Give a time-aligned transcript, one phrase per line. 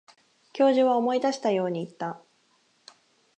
[0.51, 2.23] 教授は思い出したように言った。